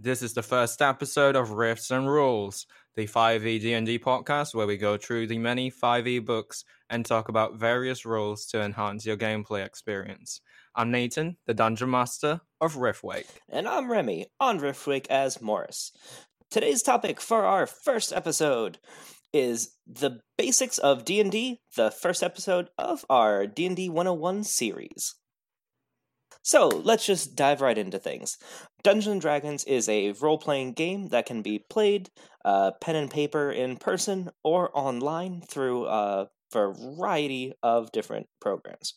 This 0.00 0.22
is 0.22 0.32
the 0.32 0.44
first 0.44 0.80
episode 0.80 1.34
of 1.34 1.50
Rifts 1.50 1.90
and 1.90 2.08
Rules, 2.08 2.66
the 2.94 3.08
5e 3.08 3.60
D&D 3.60 3.98
podcast 3.98 4.54
where 4.54 4.68
we 4.68 4.76
go 4.76 4.96
through 4.96 5.26
the 5.26 5.38
many 5.38 5.72
5e 5.72 6.24
books 6.24 6.64
and 6.88 7.04
talk 7.04 7.28
about 7.28 7.56
various 7.56 8.06
rules 8.06 8.46
to 8.46 8.62
enhance 8.62 9.04
your 9.04 9.16
gameplay 9.16 9.66
experience. 9.66 10.40
I'm 10.76 10.92
Nathan, 10.92 11.36
the 11.48 11.54
Dungeon 11.54 11.90
Master 11.90 12.42
of 12.60 12.76
Riftwake. 12.76 13.26
And 13.48 13.66
I'm 13.66 13.90
Remy, 13.90 14.28
on 14.38 14.60
Riftwake 14.60 15.08
as 15.08 15.42
Morris. 15.42 15.90
Today's 16.48 16.82
topic 16.82 17.20
for 17.20 17.44
our 17.44 17.66
first 17.66 18.12
episode 18.12 18.78
is 19.32 19.74
the 19.84 20.20
basics 20.36 20.78
of 20.78 21.04
D&D, 21.04 21.60
the 21.74 21.90
first 21.90 22.22
episode 22.22 22.68
of 22.78 23.04
our 23.10 23.48
D&D 23.48 23.88
101 23.88 24.44
series. 24.44 25.16
So 26.48 26.68
let's 26.68 27.04
just 27.04 27.36
dive 27.36 27.60
right 27.60 27.76
into 27.76 27.98
things. 27.98 28.38
Dungeons 28.82 29.12
and 29.12 29.20
Dragons 29.20 29.64
is 29.64 29.86
a 29.86 30.12
role 30.12 30.38
playing 30.38 30.72
game 30.72 31.08
that 31.08 31.26
can 31.26 31.42
be 31.42 31.58
played 31.58 32.08
uh, 32.42 32.70
pen 32.80 32.96
and 32.96 33.10
paper 33.10 33.50
in 33.50 33.76
person 33.76 34.30
or 34.42 34.70
online 34.72 35.42
through 35.42 35.84
a 35.88 36.30
variety 36.50 37.52
of 37.62 37.92
different 37.92 38.28
programs. 38.40 38.94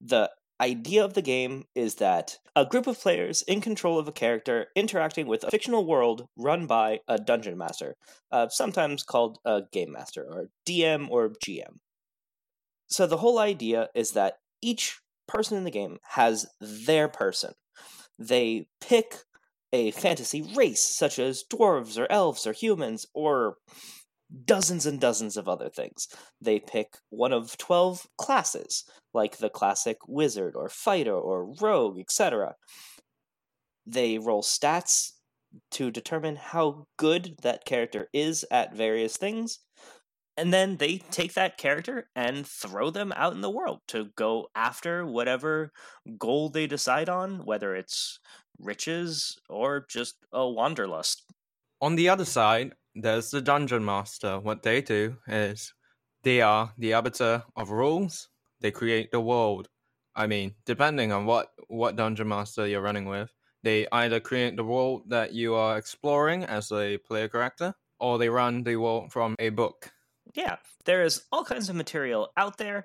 The 0.00 0.32
idea 0.60 1.04
of 1.04 1.14
the 1.14 1.22
game 1.22 1.62
is 1.76 1.94
that 1.96 2.38
a 2.56 2.66
group 2.66 2.88
of 2.88 2.98
players 2.98 3.42
in 3.42 3.60
control 3.60 3.96
of 3.96 4.08
a 4.08 4.12
character 4.12 4.66
interacting 4.74 5.28
with 5.28 5.44
a 5.44 5.50
fictional 5.52 5.86
world 5.86 6.26
run 6.36 6.66
by 6.66 6.98
a 7.06 7.18
dungeon 7.18 7.56
master, 7.56 7.94
uh, 8.32 8.48
sometimes 8.48 9.04
called 9.04 9.38
a 9.44 9.62
game 9.70 9.92
master 9.92 10.26
or 10.28 10.48
DM 10.66 11.08
or 11.08 11.28
GM. 11.28 11.78
So 12.88 13.06
the 13.06 13.18
whole 13.18 13.38
idea 13.38 13.90
is 13.94 14.10
that 14.12 14.38
each 14.60 14.98
person 15.30 15.56
in 15.56 15.64
the 15.64 15.70
game 15.70 15.98
has 16.10 16.46
their 16.60 17.08
person. 17.08 17.52
They 18.18 18.66
pick 18.80 19.16
a 19.72 19.92
fantasy 19.92 20.42
race, 20.56 20.82
such 20.82 21.18
as 21.18 21.44
dwarves 21.50 21.96
or 21.96 22.10
elves 22.10 22.46
or 22.46 22.52
humans, 22.52 23.06
or 23.14 23.56
dozens 24.44 24.86
and 24.86 25.00
dozens 25.00 25.36
of 25.36 25.48
other 25.48 25.68
things. 25.68 26.08
They 26.40 26.58
pick 26.58 26.96
one 27.08 27.32
of 27.32 27.56
12 27.58 28.06
classes, 28.18 28.84
like 29.14 29.38
the 29.38 29.48
classic 29.50 29.98
wizard 30.06 30.54
or 30.56 30.68
fighter 30.68 31.14
or 31.14 31.54
rogue, 31.60 31.98
etc. 31.98 32.54
They 33.86 34.18
roll 34.18 34.42
stats 34.42 35.12
to 35.72 35.90
determine 35.90 36.36
how 36.36 36.86
good 36.96 37.36
that 37.42 37.64
character 37.64 38.08
is 38.12 38.44
at 38.50 38.74
various 38.74 39.16
things, 39.16 39.60
and 40.40 40.54
then 40.54 40.78
they 40.78 40.96
take 41.10 41.34
that 41.34 41.58
character 41.58 42.08
and 42.16 42.46
throw 42.46 42.88
them 42.88 43.12
out 43.14 43.34
in 43.34 43.42
the 43.42 43.50
world 43.50 43.80
to 43.88 44.06
go 44.16 44.48
after 44.54 45.04
whatever 45.04 45.70
goal 46.16 46.48
they 46.48 46.66
decide 46.66 47.10
on, 47.10 47.44
whether 47.44 47.76
it's 47.76 48.18
riches 48.58 49.38
or 49.50 49.84
just 49.86 50.16
a 50.32 50.48
wanderlust. 50.48 51.24
On 51.82 51.94
the 51.94 52.08
other 52.08 52.24
side, 52.24 52.72
there's 52.94 53.30
the 53.30 53.42
Dungeon 53.42 53.84
Master. 53.84 54.40
What 54.40 54.62
they 54.62 54.80
do 54.80 55.18
is 55.26 55.74
they 56.22 56.40
are 56.40 56.72
the 56.78 56.94
arbiter 56.94 57.44
of 57.54 57.70
rules. 57.70 58.28
They 58.60 58.70
create 58.70 59.12
the 59.12 59.20
world. 59.20 59.68
I 60.16 60.26
mean, 60.26 60.54
depending 60.64 61.12
on 61.12 61.26
what 61.26 61.48
what 61.68 61.96
Dungeon 61.96 62.28
Master 62.28 62.66
you're 62.66 62.80
running 62.80 63.04
with, 63.04 63.30
they 63.62 63.86
either 63.92 64.20
create 64.20 64.56
the 64.56 64.64
world 64.64 65.02
that 65.10 65.34
you 65.34 65.54
are 65.54 65.76
exploring 65.76 66.44
as 66.44 66.72
a 66.72 66.96
player 66.96 67.28
character, 67.28 67.74
or 67.98 68.16
they 68.16 68.30
run 68.30 68.64
the 68.64 68.76
world 68.76 69.12
from 69.12 69.36
a 69.38 69.50
book 69.50 69.92
yeah, 70.34 70.56
there 70.84 71.02
is 71.02 71.22
all 71.32 71.44
kinds 71.44 71.68
of 71.68 71.76
material 71.76 72.30
out 72.36 72.58
there, 72.58 72.84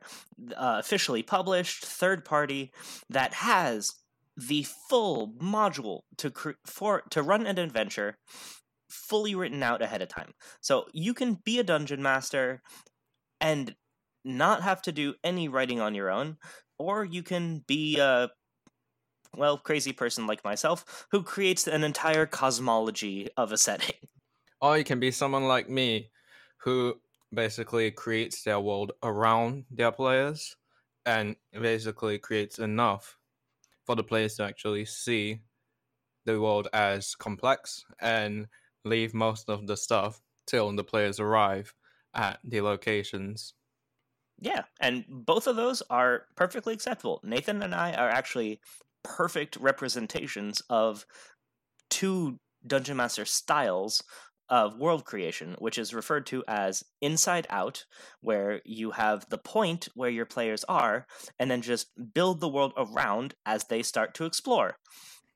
uh, 0.56 0.78
officially 0.80 1.24
published, 1.24 1.86
third 1.86 2.26
party, 2.26 2.72
that 3.10 3.34
has 3.34 3.92
the 4.38 4.66
full 4.90 5.30
module 5.40 6.02
to 6.18 6.32
for 6.66 7.04
to 7.10 7.22
run 7.22 7.48
an 7.48 7.58
adventure 7.58 8.18
fully 8.90 9.36
written 9.36 9.64
out 9.64 9.82
ahead 9.82 10.02
of 10.02 10.10
time. 10.10 10.34
So 10.62 10.86
you 10.94 11.14
can 11.14 11.36
be 11.44 11.60
a 11.60 11.64
dungeon 11.64 12.02
master 12.02 12.62
and 13.40 13.76
not 14.24 14.62
have 14.64 14.82
to 14.84 14.92
do 14.92 15.16
any 15.24 15.48
writing 15.48 15.80
on 15.80 15.96
your 15.96 16.10
own, 16.10 16.38
or 16.78 17.06
you 17.06 17.24
can 17.24 17.64
be 17.68 18.00
a 18.00 18.30
well, 19.36 19.58
crazy 19.58 19.92
person 19.92 20.28
like 20.28 20.44
myself 20.44 21.08
who 21.12 21.22
creates 21.22 21.68
an 21.68 21.84
entire 21.84 22.26
cosmology 22.26 23.30
of 23.38 23.52
a 23.52 23.58
setting. 23.58 23.96
Or 24.62 24.78
you 24.78 24.86
can 24.86 25.00
be 25.00 25.12
someone 25.12 25.44
like 25.44 25.70
me 25.70 26.10
who 26.60 26.96
basically 27.34 27.92
creates 27.92 28.44
their 28.44 28.60
world 28.60 28.92
around 29.04 29.66
their 29.70 29.92
players 29.92 30.56
and 31.06 31.36
basically 31.52 32.18
creates 32.18 32.60
enough 32.60 33.18
for 33.86 33.96
the 33.96 34.04
players 34.04 34.36
to 34.36 34.44
actually 34.44 34.86
see 34.86 35.40
the 36.26 36.40
world 36.40 36.68
as 36.74 37.16
complex 37.16 37.86
and 38.00 38.48
leave 38.84 39.14
most 39.14 39.50
of 39.50 39.68
the 39.68 39.78
stuff 39.78 40.22
till 40.48 40.72
the 40.76 40.84
players 40.84 41.20
arrive 41.20 41.74
at 42.14 42.40
the 42.44 42.62
locations. 42.62 43.54
Yeah, 44.40 44.64
and 44.80 45.06
both 45.08 45.48
of 45.48 45.56
those 45.56 45.82
are 45.90 46.26
perfectly 46.36 46.74
acceptable. 46.74 47.22
Nathan 47.24 47.62
and 47.62 47.74
I 47.74 47.94
are 47.94 48.10
actually 48.10 48.60
perfect 49.04 49.56
representations 49.58 50.62
of 50.70 51.06
two 51.90 52.40
Dungeon 52.66 52.98
Master 52.98 53.26
styles 53.26 54.04
of 54.50 54.78
world 54.78 55.06
creation, 55.06 55.56
which 55.60 55.78
is 55.78 55.94
referred 55.94 56.26
to 56.28 56.44
as 56.48 56.84
inside 57.02 57.48
out, 57.50 57.86
where 58.22 58.62
you 58.66 58.92
have 58.92 59.30
the 59.30 59.38
point 59.38 59.90
where 59.96 60.10
your 60.10 60.26
players 60.26 60.64
are, 60.66 61.08
and 61.40 61.50
then 61.50 61.62
just 61.62 61.88
build 62.14 62.40
the 62.40 62.50
world 62.50 62.74
around 62.78 63.36
as 63.46 63.66
they 63.66 63.82
start 63.82 64.14
to 64.16 64.26
explore. 64.26 64.78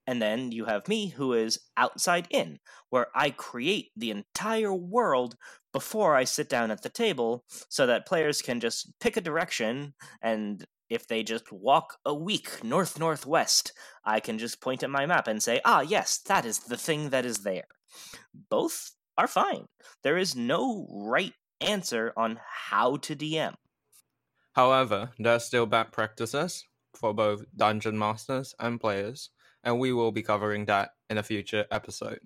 And 0.08 0.22
then 0.22 0.52
you 0.52 0.66
have 0.66 0.88
me, 0.88 1.10
who 1.10 1.34
is 1.34 1.60
outside 1.78 2.28
in, 2.32 2.60
where 2.90 3.08
I 3.14 3.30
create 3.30 3.92
the 3.96 4.10
entire 4.10 4.74
world 4.74 5.36
before 5.72 6.16
I 6.16 6.24
sit 6.24 6.50
down 6.50 6.72
at 6.72 6.82
the 6.82 6.90
table 6.90 7.46
so 7.70 7.86
that 7.86 8.08
players 8.08 8.42
can 8.42 8.60
just 8.60 9.00
pick 9.00 9.18
a 9.18 9.22
direction 9.22 9.94
and 10.22 10.66
if 10.90 11.08
they 11.08 11.22
just 11.22 11.52
walk 11.52 11.98
a 12.04 12.14
week 12.14 12.64
north 12.64 13.00
northwest, 13.00 13.74
I 14.04 14.20
can 14.20 14.40
just 14.40 14.62
point 14.62 14.82
at 14.82 14.90
my 14.90 15.06
map 15.06 15.28
and 15.28 15.42
say, 15.42 15.62
ah, 15.64 15.82
yes, 15.82 16.18
that 16.26 16.46
is 16.46 16.60
the 16.60 16.78
thing 16.78 17.12
that 17.12 17.26
is 17.26 17.40
there. 17.40 17.68
Both 18.50 18.94
are 19.20 19.28
fine. 19.28 19.66
There 20.02 20.18
is 20.18 20.34
no 20.36 20.88
right 20.90 21.34
answer 21.60 22.14
on 22.16 22.40
how 22.50 22.96
to 22.98 23.16
DM. 23.16 23.54
However, 24.54 25.12
there 25.20 25.36
are 25.36 25.40
still 25.40 25.66
bad 25.66 25.92
practices 25.92 26.64
for 26.96 27.14
both 27.14 27.44
dungeon 27.56 28.00
masters 28.00 28.56
and 28.60 28.80
players, 28.80 29.30
and 29.64 29.78
we 29.78 29.92
will 29.92 30.14
be 30.14 30.24
covering 30.24 30.66
that 30.66 30.92
in 31.10 31.18
a 31.18 31.24
future 31.24 31.66
episode. 31.70 32.20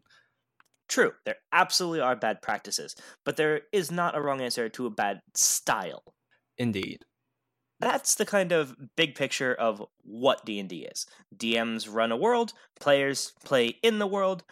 True, 0.88 1.13
there 1.25 1.38
absolutely 1.51 2.01
are 2.01 2.16
bad 2.16 2.44
practices, 2.44 2.95
but 3.25 3.38
there 3.38 3.62
is 3.72 3.90
not 3.90 4.16
a 4.16 4.22
wrong 4.22 4.40
answer 4.42 4.69
to 4.69 4.86
a 4.86 4.92
bad 4.92 5.22
style. 5.34 6.04
Indeed. 6.60 7.06
That's 7.80 8.13
the 8.16 8.25
kind 8.25 8.51
of 8.51 8.75
big 8.95 9.16
picture 9.16 9.54
of 9.54 9.84
what 10.04 10.45
D&D 10.45 10.88
is. 10.92 11.07
DMs 11.36 11.92
run 11.92 12.12
a 12.12 12.18
world, 12.18 12.54
players 12.80 13.34
play 13.44 13.80
in 13.81 13.98
the 13.98 14.07
world. 14.07 14.44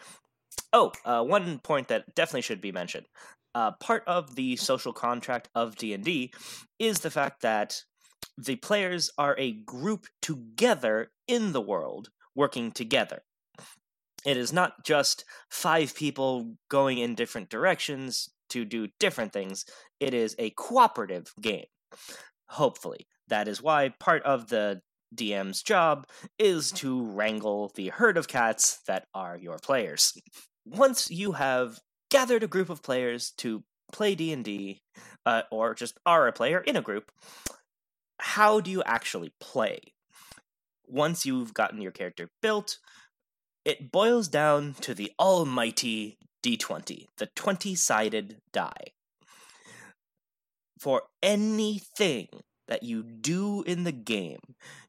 Oh, 0.72 0.92
uh, 1.04 1.22
one 1.22 1.58
point 1.58 1.88
that 1.88 2.14
definitely 2.14 2.42
should 2.42 2.60
be 2.60 2.72
mentioned. 2.72 3.06
Uh, 3.54 3.72
part 3.72 4.02
of 4.06 4.34
the 4.34 4.56
social 4.56 4.92
contract 4.92 5.48
of 5.54 5.76
D&D 5.76 6.32
is 6.78 7.00
the 7.00 7.10
fact 7.10 7.42
that 7.42 7.82
the 8.38 8.56
players 8.56 9.10
are 9.18 9.36
a 9.38 9.52
group 9.52 10.06
together 10.22 11.10
in 11.28 11.52
the 11.52 11.60
world, 11.60 12.08
working 12.34 12.72
together. 12.72 13.22
It 14.24 14.36
is 14.36 14.52
not 14.52 14.84
just 14.84 15.24
five 15.50 15.94
people 15.94 16.54
going 16.70 16.98
in 16.98 17.14
different 17.14 17.50
directions 17.50 18.30
to 18.50 18.64
do 18.64 18.88
different 18.98 19.32
things. 19.32 19.64
It 20.00 20.14
is 20.14 20.34
a 20.38 20.50
cooperative 20.50 21.32
game. 21.40 21.66
Hopefully. 22.46 23.06
That 23.28 23.48
is 23.48 23.62
why 23.62 23.90
part 23.98 24.22
of 24.22 24.48
the 24.48 24.80
DM's 25.14 25.62
job 25.62 26.06
is 26.38 26.70
to 26.72 27.04
wrangle 27.04 27.72
the 27.74 27.88
herd 27.88 28.16
of 28.16 28.28
cats 28.28 28.80
that 28.86 29.06
are 29.14 29.36
your 29.36 29.58
players. 29.58 30.14
Once 30.64 31.10
you 31.10 31.32
have 31.32 31.80
gathered 32.10 32.42
a 32.42 32.48
group 32.48 32.70
of 32.70 32.82
players 32.82 33.32
to 33.38 33.64
play 33.90 34.14
D&D 34.14 34.80
uh, 35.26 35.42
or 35.50 35.74
just 35.74 35.98
are 36.06 36.26
a 36.26 36.32
player 36.32 36.60
in 36.60 36.76
a 36.76 36.82
group, 36.82 37.10
how 38.18 38.60
do 38.60 38.70
you 38.70 38.82
actually 38.84 39.32
play? 39.40 39.80
Once 40.86 41.24
you've 41.26 41.54
gotten 41.54 41.80
your 41.80 41.92
character 41.92 42.28
built, 42.40 42.78
it 43.64 43.92
boils 43.92 44.28
down 44.28 44.74
to 44.80 44.94
the 44.94 45.12
almighty 45.18 46.18
d20, 46.42 47.06
the 47.18 47.28
20 47.34 47.74
sided 47.74 48.38
die. 48.52 48.92
For 50.78 51.02
anything 51.22 52.28
that 52.66 52.82
you 52.82 53.02
do 53.02 53.62
in 53.62 53.84
the 53.84 53.92
game, 53.92 54.40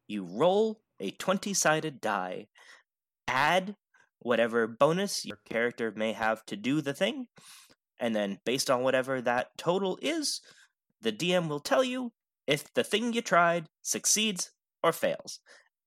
you 0.08 0.24
roll 0.24 0.82
a 1.00 1.12
20 1.12 1.54
sided 1.54 2.02
die, 2.02 2.48
add 3.28 3.76
whatever 4.24 4.68
bonus 4.68 5.26
your 5.26 5.40
character 5.50 5.94
may 5.96 6.14
have 6.14 6.46
to 6.48 6.56
do 6.56 6.82
the 6.82 6.94
thing, 6.94 7.28
and 8.00 8.16
then 8.16 8.40
based 8.46 8.70
on 8.70 8.82
whatever 8.82 9.22
that 9.22 9.58
total 9.58 9.98
is, 10.02 10.42
the 11.02 11.12
DM 11.12 11.48
will 11.48 11.60
tell 11.60 11.84
you 11.84 12.12
if 12.48 12.74
the 12.74 12.84
thing 12.84 13.14
you 13.14 13.22
tried 13.22 13.68
succeeds 13.82 14.52
or 14.84 14.92
fails. 14.92 15.40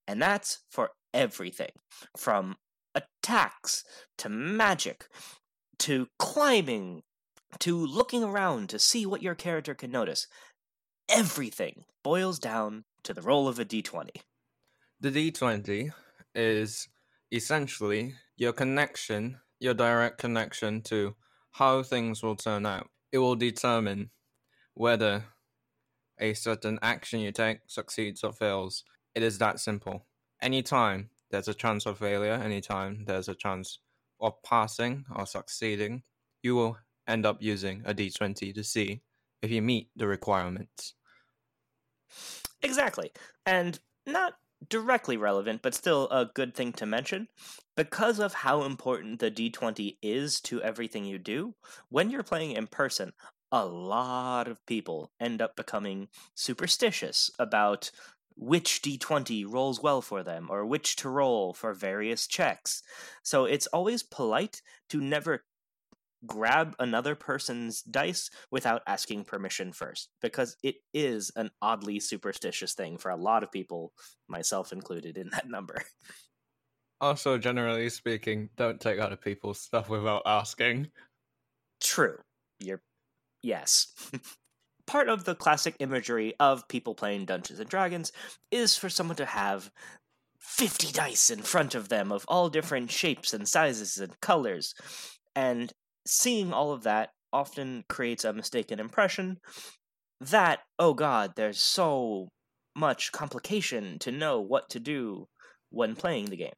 And 0.07 0.21
that's 0.21 0.59
for 0.69 0.91
everything 1.13 1.71
from 2.15 2.55
attacks 2.95 3.83
to 4.17 4.29
magic 4.29 5.07
to 5.79 6.07
climbing 6.17 7.03
to 7.59 7.77
looking 7.77 8.23
around 8.23 8.69
to 8.69 8.79
see 8.79 9.05
what 9.05 9.21
your 9.21 9.35
character 9.35 9.73
can 9.73 9.91
notice. 9.91 10.27
Everything 11.09 11.83
boils 12.03 12.39
down 12.39 12.83
to 13.03 13.13
the 13.13 13.21
roll 13.21 13.47
of 13.47 13.59
a 13.59 13.65
d20. 13.65 14.09
The 14.99 15.11
d20 15.11 15.91
is 16.35 16.87
essentially 17.31 18.15
your 18.35 18.53
connection, 18.53 19.39
your 19.59 19.73
direct 19.73 20.17
connection 20.17 20.81
to 20.83 21.15
how 21.51 21.83
things 21.83 22.23
will 22.23 22.35
turn 22.35 22.65
out. 22.65 22.89
It 23.11 23.17
will 23.17 23.35
determine 23.35 24.11
whether 24.73 25.25
a 26.19 26.33
certain 26.33 26.79
action 26.81 27.19
you 27.19 27.31
take 27.31 27.59
succeeds 27.67 28.23
or 28.23 28.33
fails. 28.33 28.83
It 29.15 29.23
is 29.23 29.37
that 29.39 29.59
simple. 29.59 30.05
Anytime 30.41 31.09
there's 31.31 31.47
a 31.47 31.53
chance 31.53 31.85
of 31.85 31.99
failure, 31.99 32.33
anytime 32.33 33.05
there's 33.05 33.27
a 33.27 33.35
chance 33.35 33.79
of 34.19 34.41
passing 34.43 35.05
or 35.15 35.25
succeeding, 35.25 36.03
you 36.43 36.55
will 36.55 36.77
end 37.07 37.25
up 37.25 37.37
using 37.41 37.81
a 37.85 37.93
d20 37.93 38.53
to 38.53 38.63
see 38.63 39.01
if 39.41 39.51
you 39.51 39.61
meet 39.61 39.89
the 39.95 40.07
requirements. 40.07 40.93
Exactly. 42.61 43.11
And 43.45 43.79
not 44.05 44.35
directly 44.69 45.17
relevant, 45.17 45.61
but 45.61 45.73
still 45.73 46.07
a 46.09 46.29
good 46.33 46.55
thing 46.55 46.73
to 46.73 46.85
mention. 46.85 47.27
Because 47.75 48.19
of 48.19 48.33
how 48.33 48.63
important 48.63 49.19
the 49.19 49.31
d20 49.31 49.97
is 50.01 50.39
to 50.41 50.61
everything 50.61 51.05
you 51.05 51.17
do, 51.17 51.55
when 51.89 52.09
you're 52.09 52.23
playing 52.23 52.51
in 52.51 52.67
person, 52.67 53.13
a 53.51 53.65
lot 53.65 54.47
of 54.47 54.65
people 54.65 55.11
end 55.19 55.41
up 55.41 55.55
becoming 55.55 56.07
superstitious 56.35 57.31
about 57.39 57.91
which 58.35 58.81
d20 58.81 59.45
rolls 59.51 59.81
well 59.81 60.01
for 60.01 60.23
them 60.23 60.47
or 60.49 60.65
which 60.65 60.95
to 60.95 61.09
roll 61.09 61.53
for 61.53 61.73
various 61.73 62.27
checks. 62.27 62.83
So 63.23 63.45
it's 63.45 63.67
always 63.67 64.03
polite 64.03 64.61
to 64.89 65.01
never 65.01 65.43
grab 66.25 66.75
another 66.79 67.15
person's 67.15 67.81
dice 67.83 68.29
without 68.51 68.81
asking 68.87 69.23
permission 69.23 69.71
first 69.71 70.09
because 70.21 70.57
it 70.63 70.75
is 70.93 71.31
an 71.35 71.51
oddly 71.61 71.99
superstitious 71.99 72.73
thing 72.73 72.97
for 72.97 73.11
a 73.11 73.15
lot 73.15 73.43
of 73.43 73.51
people 73.51 73.93
myself 74.27 74.71
included 74.71 75.17
in 75.17 75.29
that 75.29 75.47
number. 75.47 75.83
Also 76.99 77.37
generally 77.37 77.89
speaking 77.89 78.49
don't 78.57 78.81
take 78.81 78.99
other 78.99 79.15
people's 79.15 79.59
stuff 79.59 79.89
without 79.89 80.23
asking. 80.25 80.89
True. 81.79 82.17
You're 82.59 82.81
yes. 83.43 83.93
Part 84.87 85.09
of 85.09 85.25
the 85.25 85.35
classic 85.35 85.75
imagery 85.79 86.33
of 86.39 86.67
people 86.67 86.95
playing 86.95 87.25
dungeons 87.25 87.59
and 87.59 87.69
dragons 87.69 88.11
is 88.51 88.77
for 88.77 88.89
someone 88.89 89.17
to 89.17 89.25
have 89.25 89.69
50 90.39 90.93
dice 90.93 91.29
in 91.29 91.41
front 91.41 91.75
of 91.75 91.89
them 91.89 92.11
of 92.11 92.25
all 92.27 92.49
different 92.49 92.89
shapes 92.89 93.33
and 93.33 93.47
sizes 93.47 93.97
and 93.97 94.19
colors 94.21 94.73
and 95.35 95.73
seeing 96.07 96.53
all 96.53 96.71
of 96.71 96.83
that 96.83 97.09
often 97.33 97.83
creates 97.89 98.23
a 98.23 98.33
mistaken 98.33 98.79
impression 98.79 99.37
that, 100.21 100.59
oh 100.79 100.93
god, 100.93 101.33
there's 101.35 101.59
so 101.59 102.29
much 102.75 103.11
complication 103.11 103.99
to 103.99 104.11
know 104.11 104.39
what 104.39 104.69
to 104.69 104.79
do 104.79 105.27
when 105.69 105.95
playing 105.95 106.25
the 106.25 106.37
game. 106.37 106.53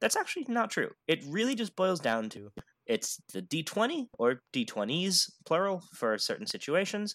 That's 0.00 0.16
actually 0.16 0.46
not 0.48 0.70
true. 0.70 0.90
It 1.06 1.24
really 1.28 1.54
just 1.54 1.76
boils 1.76 2.00
down 2.00 2.28
to 2.30 2.50
it's 2.86 3.20
the 3.32 3.42
d20 3.42 4.06
or 4.18 4.40
d20s, 4.52 5.30
plural, 5.46 5.82
for 5.94 6.18
certain 6.18 6.46
situations. 6.46 7.14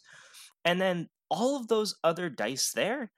And 0.64 0.80
then 0.82 1.10
all 1.30 1.58
of 1.58 1.68
those 1.68 1.96
other 2.04 2.30
dice 2.30 2.72
there 2.72 3.12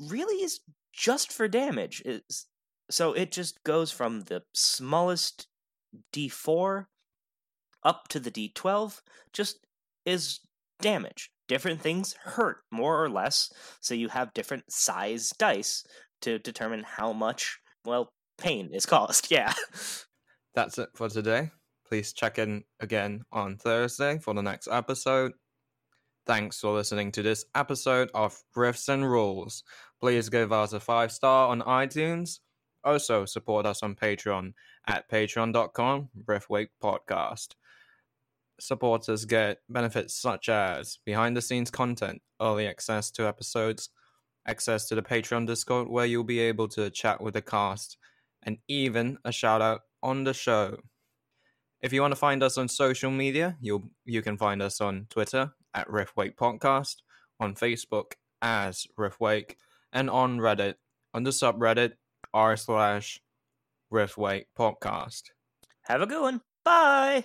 really 0.00 0.42
is 0.42 0.60
just 0.92 1.32
for 1.32 1.48
damage. 1.48 2.02
Is 2.04 2.46
so 2.90 3.12
it 3.12 3.32
just 3.32 3.62
goes 3.64 3.90
from 3.90 4.20
the 4.22 4.42
smallest 4.54 5.48
d4 6.14 6.86
up 7.84 8.08
to 8.08 8.20
the 8.20 8.30
d12 8.30 9.00
just 9.32 9.58
is 10.06 10.40
damage. 10.80 11.30
Different 11.46 11.80
things 11.80 12.14
hurt 12.22 12.58
more 12.70 13.02
or 13.02 13.10
less, 13.10 13.52
so 13.80 13.94
you 13.94 14.08
have 14.08 14.32
different 14.32 14.64
size 14.70 15.30
dice 15.38 15.84
to 16.22 16.38
determine 16.38 16.84
how 16.84 17.12
much, 17.12 17.58
well, 17.84 18.08
pain 18.38 18.70
is 18.72 18.86
caused. 18.94 19.30
Yeah. 19.30 19.52
That's 20.54 20.78
it 20.78 20.88
for 20.94 21.08
today. 21.08 21.50
Please 21.86 22.12
check 22.12 22.38
in 22.38 22.64
again 22.80 23.22
on 23.30 23.56
Thursday 23.56 24.18
for 24.18 24.32
the 24.32 24.42
next 24.42 24.68
episode. 24.70 25.32
Thanks 26.26 26.60
for 26.60 26.72
listening 26.72 27.12
to 27.12 27.22
this 27.22 27.44
episode 27.54 28.10
of 28.14 28.40
Rifts 28.56 28.88
and 28.88 29.04
Rules. 29.04 29.62
Please 30.00 30.30
give 30.30 30.52
us 30.52 30.72
a 30.72 30.80
five 30.80 31.12
star 31.12 31.48
on 31.48 31.60
iTunes. 31.60 32.38
Also, 32.82 33.26
support 33.26 33.66
us 33.66 33.82
on 33.82 33.94
Patreon 33.94 34.52
at 34.86 35.10
patreon.com, 35.10 36.08
Riftwake 36.26 36.68
Podcast 36.82 37.54
supporters 38.60 39.24
get 39.24 39.58
benefits 39.68 40.14
such 40.20 40.48
as 40.48 40.98
behind 41.04 41.36
the 41.36 41.42
scenes 41.42 41.70
content, 41.70 42.22
early 42.40 42.66
access 42.66 43.10
to 43.12 43.26
episodes, 43.26 43.90
access 44.46 44.86
to 44.88 44.94
the 44.94 45.02
Patreon 45.02 45.46
Discord 45.46 45.88
where 45.88 46.06
you'll 46.06 46.24
be 46.24 46.40
able 46.40 46.68
to 46.68 46.90
chat 46.90 47.20
with 47.20 47.34
the 47.34 47.42
cast, 47.42 47.96
and 48.42 48.58
even 48.68 49.18
a 49.24 49.32
shout 49.32 49.62
out 49.62 49.82
on 50.02 50.24
the 50.24 50.34
show. 50.34 50.78
If 51.82 51.92
you 51.92 52.00
want 52.00 52.12
to 52.12 52.16
find 52.16 52.42
us 52.42 52.56
on 52.56 52.68
social 52.68 53.10
media, 53.10 53.56
you 53.60 53.90
you 54.04 54.22
can 54.22 54.36
find 54.36 54.62
us 54.62 54.80
on 54.80 55.06
Twitter 55.10 55.52
at 55.74 55.88
Riftwake 55.88 56.36
Podcast, 56.36 56.96
on 57.40 57.54
Facebook 57.54 58.12
as 58.40 58.86
Riftwake, 58.98 59.56
and 59.92 60.08
on 60.08 60.38
Reddit 60.38 60.74
on 61.14 61.22
the 61.22 61.30
subreddit 61.30 61.92
r 62.34 62.56
slash 62.56 63.20
Riftwake 63.92 64.46
podcast. 64.58 65.22
Have 65.82 66.02
a 66.02 66.06
good 66.06 66.20
one. 66.20 66.40
Bye. 66.64 67.24